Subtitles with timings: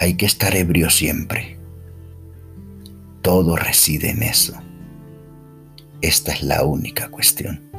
[0.00, 1.58] hay que estar ebrio siempre.
[3.20, 4.58] Todo reside en eso.
[6.00, 7.70] Esta es la única cuestión.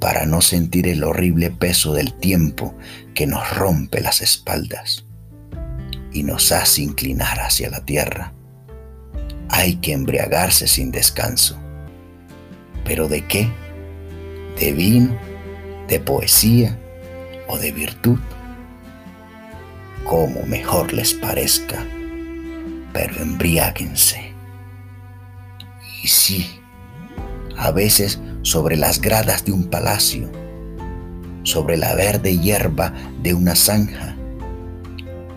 [0.00, 2.74] Para no sentir el horrible peso del tiempo
[3.14, 5.06] que nos rompe las espaldas
[6.12, 8.34] y nos hace inclinar hacia la tierra,
[9.48, 11.56] hay que embriagarse sin descanso.
[12.84, 13.48] ¿Pero de qué?
[14.58, 15.16] ¿De vino?
[15.86, 16.76] ¿De poesía?
[17.46, 18.18] ¿O de virtud?
[20.08, 21.86] Como mejor les parezca,
[22.94, 24.32] pero embriáguense.
[26.02, 26.48] Y sí,
[27.58, 30.30] a veces sobre las gradas de un palacio,
[31.42, 34.16] sobre la verde hierba de una zanja,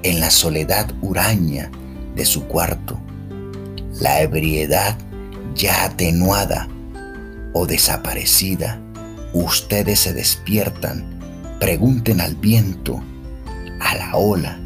[0.04, 1.70] en la soledad huraña
[2.16, 2.98] de su cuarto,
[4.00, 4.98] la ebriedad
[5.54, 6.70] ya atenuada
[7.52, 8.80] o desaparecida,
[9.34, 11.20] ustedes se despiertan,
[11.60, 13.04] pregunten al viento,
[13.82, 14.61] a la ola,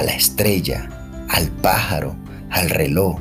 [0.00, 0.88] a la estrella,
[1.28, 2.16] al pájaro,
[2.48, 3.20] al reloj,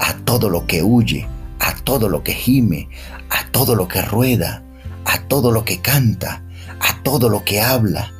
[0.00, 1.28] a todo lo que huye,
[1.60, 2.88] a todo lo que gime,
[3.30, 4.64] a todo lo que rueda,
[5.04, 6.42] a todo lo que canta,
[6.80, 8.12] a todo lo que habla.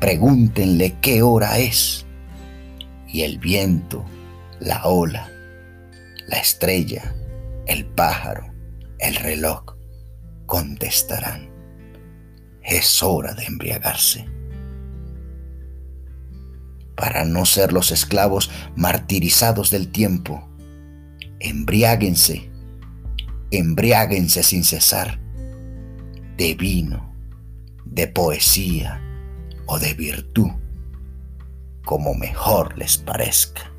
[0.00, 2.04] Pregúntenle qué hora es.
[3.06, 4.04] Y el viento,
[4.58, 5.30] la ola,
[6.26, 7.14] la estrella,
[7.66, 8.52] el pájaro,
[8.98, 9.76] el reloj
[10.46, 11.48] contestarán.
[12.64, 14.26] Es hora de embriagarse.
[16.94, 20.48] Para no ser los esclavos martirizados del tiempo,
[21.40, 22.50] embriáguense,
[23.50, 25.18] embriáguense sin cesar
[26.36, 27.14] de vino,
[27.84, 29.00] de poesía
[29.66, 30.50] o de virtud,
[31.84, 33.71] como mejor les parezca.